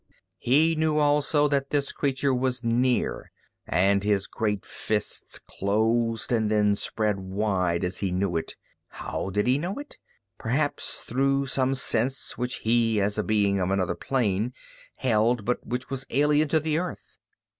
[0.39, 3.29] He knew also that this creature was near
[3.67, 8.55] and his great fists closed and then spread wide as he knew it.
[8.87, 9.99] How did he know it?
[10.39, 14.53] Perhaps through some sense which he, as a being of another plane,
[14.95, 17.17] held, but which was alien to the Earth.